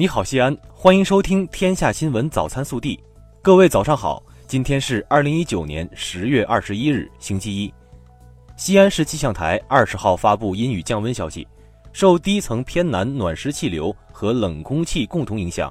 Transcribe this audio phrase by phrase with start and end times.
[0.00, 2.96] 你好，西安，欢迎收听《天下新闻早餐速递》。
[3.42, 7.70] 各位早上好，今天是二零一九年十月二十一日，星期一。
[8.56, 11.46] 西安市气象台二十号发布阴雨降温消息，
[11.92, 15.70] 受低层偏南暖湿气流和冷空气共同影响，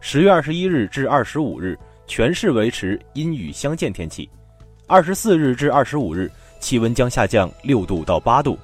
[0.00, 4.28] 十月二十一日至二十五日，全市维持阴雨相间天气。
[4.88, 8.58] 二十四日至二十五日，气温将下降六度到八度。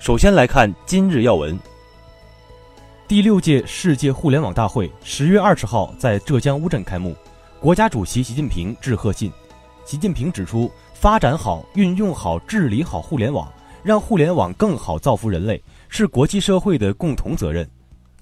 [0.00, 1.56] 首先来看今日要闻。
[3.10, 7.12] 第六届世界互联网大会十月二十号在浙江乌镇开幕，
[7.58, 9.32] 国家主席习近平致贺信。
[9.84, 13.52] 习近平指出，发展好、运用好、治理好互联网，
[13.82, 17.68] 让互联网更好造福人类，是国际社会的共同责任。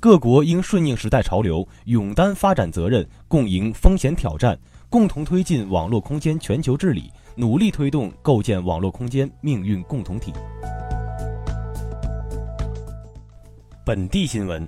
[0.01, 4.59] 各国应顺应时代潮流，勇担发展责任，共赢风险挑战，
[4.89, 10.33] 共同推进网络空间全球治理，努力推动构建网络空间命运共同体。
[13.84, 14.66] 本地新闻。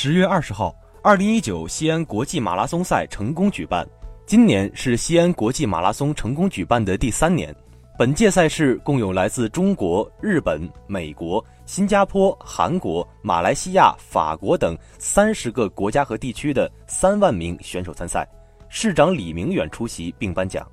[0.00, 3.84] 十月二十号，二零一九西安国际马拉松赛成功举办。
[4.26, 7.52] 今年是西安国际马拉松成功举办的第三年。
[7.98, 18.24] 本届赛事共有来自中国、日本、美国、新加坡、韩国、马来西亚、法国等三十个国家和地区的三万名选手参赛。
[18.68, 20.64] 市长李明远出席并颁奖。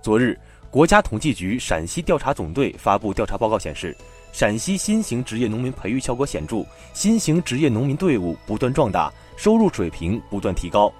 [0.00, 3.94] 昨日，国家统计局陕西调查总队发布调查报告显示。
[4.32, 10.90] 陕西新型职业农民培育效果显著，新型职业农民队伍不断壮大，收入水平不断提高。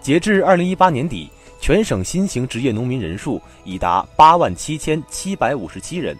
[0.00, 1.30] 截至二零一八年底，
[1.60, 6.16] 全省新型职业农民人数已达八万七千七百五十七人。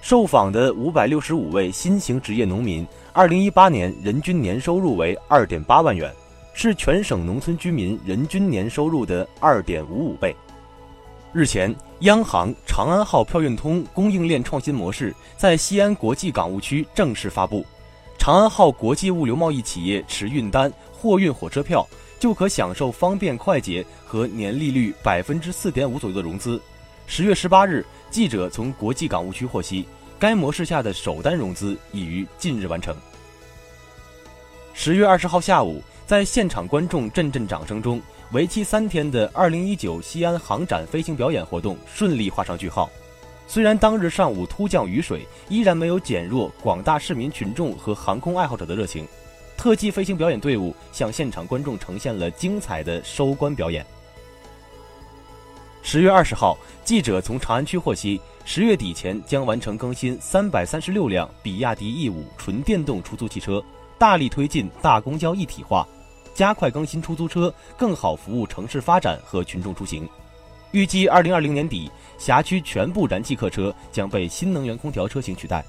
[0.00, 6.14] 受访的五百六十五位新型职业农民，二零一八年人均年收入为二点八万元，
[6.52, 10.36] 是全省农村居民人均年收入的二点五五倍。
[11.34, 17.66] 日前，央行长安号票运通供应链创新模式在西安国际港务区正式发布。
[18.16, 21.84] 长安号国际物流贸易企业持运单、货运火车票，
[22.20, 26.62] 就可享受方便快捷和年利率百分之四点五左右的融资。
[27.08, 29.84] 十月十八日，记者从国际港务区获悉，
[30.20, 32.94] 该模式下的首单融资已于近日完成。
[34.72, 38.00] 十月二十号下午，在现场观众阵阵掌声中。
[38.34, 42.90] 为期三天的2019西安航展飞行表演活动顺利画上句号。
[43.46, 49.06] 虽然当日上午突降雨水，依然没有减弱广大市民群众和航空爱好者的热情。
[49.56, 53.86] 特技飞行表演队伍向现场观众呈现了精彩的收官表演。
[55.84, 63.64] 十月二十号，记者从长安区获悉，十月底前将完成更新三百三十六辆比亚迪 E 五纯电动出租汽车，
[63.96, 65.86] 大力推进大公交一体化。
[66.34, 70.06] 加快更新出租车，更好服务城市发展和群众出行。
[70.72, 75.64] 预计二零二零年底，辖区全部燃气客车将被新能源空调车型取代。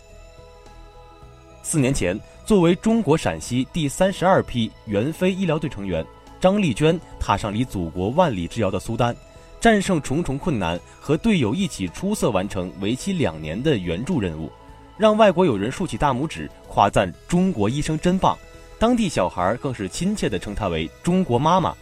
[1.61, 6.03] 四年前，作为中国陕西第三十二批援非医疗队成员，
[6.39, 9.15] 张丽娟踏上离祖国万里之遥的苏丹，
[9.59, 14.51] 战胜重重困难，和队友一起出色完成为期两年的援助任务，
[14.97, 18.35] 让外国友人竖起大拇指，夸赞中国医生真棒。
[18.85, 21.73] 当地小孩更是亲切地称她为“中国妈妈”。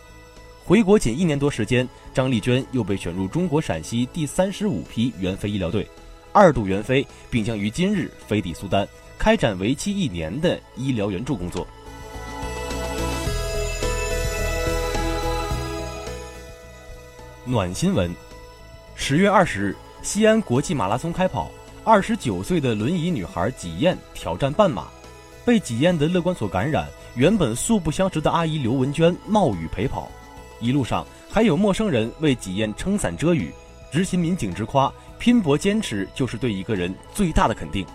[0.64, 5.86] 回国仅一年多时间，张丽娟又被选入中国陕西第三十五批援非医疗队，
[6.31, 8.88] 二度援非，并将于今日飞抵苏丹，
[9.18, 11.68] 开展为期一年的医疗援助工作。
[17.44, 18.16] 暖新闻：
[18.96, 21.52] 十月二十日，西安国际马拉松开跑，
[21.84, 24.88] 二十九岁的轮椅女孩纪燕挑战半马。
[25.46, 30.09] 被纪燕的乐观所感染，原本素不相识的阿姨刘文娟冒雨陪跑，
[30.59, 33.52] 一路上还有陌生人为纪燕撑伞遮雨。
[33.92, 37.86] 执勤民警直夸：拼搏坚持就是对一个人最大的肯定。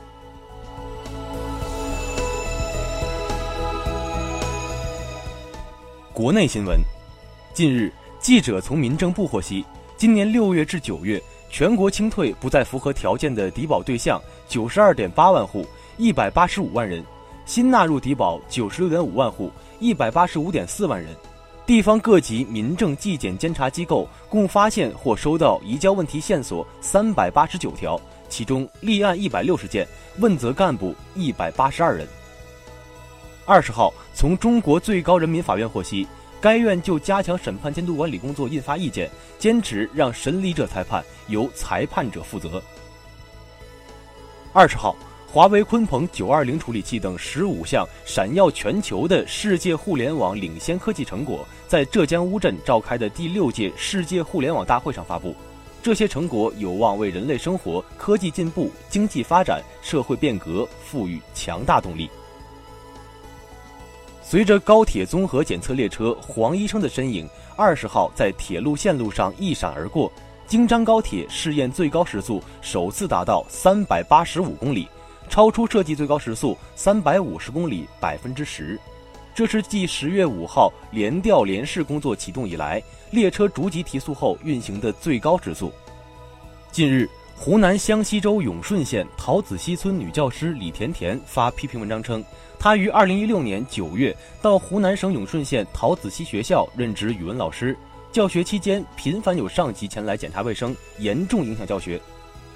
[6.13, 6.79] 国内新闻，
[7.55, 9.65] 近日，记者从民政部获悉，
[9.97, 15.67] 今年六月至九月，全国清退不再符合条件的低保对象九十二点八万户，
[15.97, 17.03] 一百八十五万人。
[17.49, 19.51] 新纳入低保九十六点五万户，
[19.81, 21.17] 一百八十五点四万人。
[21.65, 27.99] 地方各级民政纪检监察机构共发现或收到移交问题线索三百八十九条，
[28.29, 32.07] 其中立案一百六十件，问责干部一百八十二人。
[33.47, 36.07] 二十号，从中国最高人民法院获悉，
[36.43, 42.63] 该院就加强审判监督管理工作印发意见，坚持让审理者裁判，由裁判者负责。
[44.53, 44.95] 二十号。
[45.31, 55.37] 华为鲲鹏九二零处理器等十五项闪耀全球的世界互联网领先科技成果，在浙江乌镇召开的第六届世界互联网大会上发布。
[55.83, 62.09] 这些成果有望为人类生活、科技进步、经济发展、社会变革赋予强大动力。
[64.23, 70.11] 随着高铁综合检测列车黄医生的身影，二十号在铁路线路上一闪而过。
[70.47, 74.89] 京张高铁试验最高时速首次达到三百八十五公里，
[75.29, 78.79] 超出设计最高时速三百五十公里百分之十。
[79.35, 82.83] 这是继十月五号联调联试工作启动以来，
[83.13, 85.73] 列车逐级提速后运行的最高时速。
[86.73, 92.25] 近日，湖南湘西州永顺县桃子溪村女教师李甜甜发批评文章称，
[92.59, 97.77] 她于二零一六年九月到湖南省永顺县桃子溪学校任职语文老师。
[98.11, 102.01] 教学期间频繁有上级前来检查卫生，严重影响教学。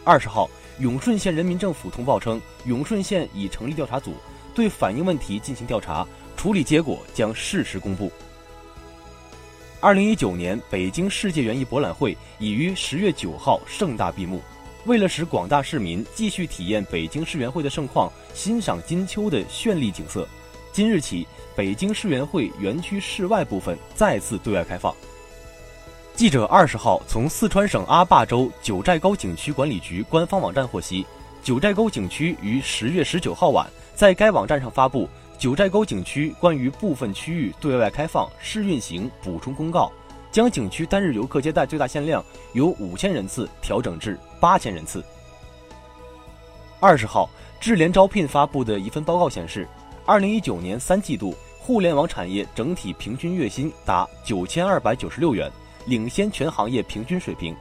[0.03, 4.15] 二十号，永顺县人民政府通报称，永顺县已成立调查组，
[4.55, 8.11] 对反映问题进行调查，处理结果将适时公布。
[9.81, 14.41] 二零一九年北京世界园艺博览会已于十月九号盛大闭幕。
[14.85, 20.27] 为了使广大市民继续体验北京世园会的盛况，欣赏金秋的绚丽景色，
[20.73, 24.93] 今日起，北京世园会园区室外部分再次对外开放。
[26.15, 31.07] 记者二十号从四川省阿坝州九寨沟景区管理局官方网站获悉，
[31.43, 35.05] 九寨沟景区于十月十九号晚在该网站上发布
[35.39, 39.91] 《九寨沟景区关于部分区域对外开放试运行补充公告》，
[40.31, 42.23] 将景区单日游客接待最大限量
[42.53, 45.03] 由五千人次调整至八千人次。
[46.79, 49.67] 二十号，智联招聘发布的一份报告显示，
[50.05, 55.51] 二零一九年三季度互联网产业整体平均月薪达九千二百九十六元。
[55.85, 57.55] 领先全行业平均水平，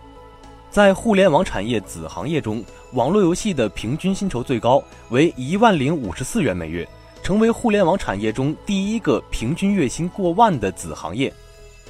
[0.69, 2.63] 在互联网产业子行业中，
[2.93, 6.87] 网络游戏的平均薪酬最高为一万零五十四元每月，
[7.23, 11.33] 成为互联网产业中第一个平均月薪过万的子行业。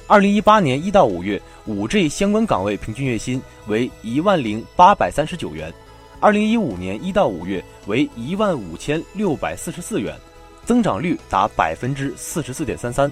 [0.08, 5.72] 二零一八年一到五月，五 G 相关岗位平均月薪为一万零八百三十九元，
[6.18, 10.14] 二零一五年一到五月为一万五千六百四十四元，
[10.64, 13.10] 增长率达百分之四十四点三三。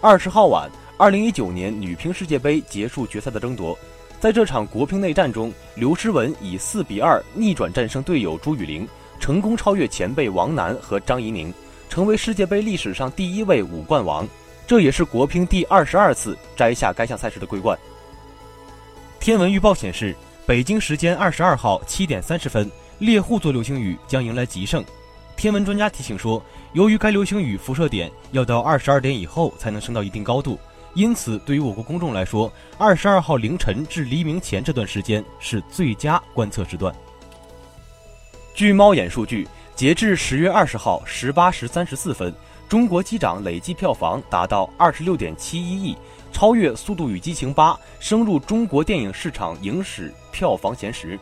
[0.00, 0.70] 二十号晚。
[0.98, 3.78] 二零一九年女乒世界杯结束决赛的争夺，
[4.18, 8.86] 在这场国乒内战中，刘诗雯以四比二逆转战胜队友朱雨玲，
[9.20, 11.54] 成功超越前辈王楠和张怡宁，
[11.88, 14.26] 成为世界杯历史上第一位五冠王。
[14.66, 17.78] 这也是国乒第二十二次摘下该项赛事的桂冠。
[19.20, 22.68] 天文预报显示，北京时间二十二号七点三十分，
[22.98, 24.84] 猎户座流星雨将迎来极盛。
[25.36, 26.42] 天文专家提醒说，
[26.72, 30.58] 由于该流星雨辐射点要到二十二点以后才能升到一定高度。
[30.94, 36.92] 因此，对于我国公众来说，二十二号凌晨至黎明前这段时间是最佳观测时段。
[38.54, 39.46] 据猫眼数据，
[39.76, 42.34] 截至十月二十号十八时三十四分，
[42.68, 45.96] 中国机长累计票房达到二十六点七一亿，
[46.32, 51.16] 超越《速度与激情八》，升入中国电影市场影史票房前十。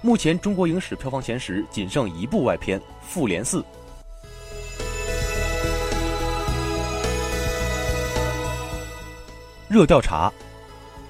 [0.00, 3.60] 目前，中国影史票房前十仅剩一部外片《复联四》。
[9.68, 10.32] 热调查，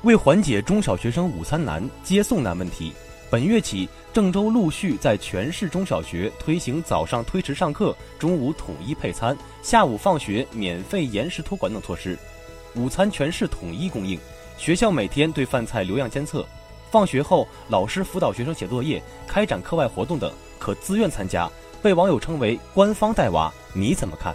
[0.03, 2.93] 为缓解中小学生午餐难、接送难问题，
[3.31, 12.19] 本月起，郑州陆续在全市中小学推行早上推迟上课、中午统一配餐、下午放学免费延时托管等措施。
[12.75, 14.19] 午餐全市统一供应，
[14.57, 16.45] 学校每天对饭菜留样监测。
[16.91, 21.49] 放学后，老师辅导学生写作业、开展课外活动等，可自愿参加，
[21.81, 24.35] 被网友称为“官方带娃”，你怎么看？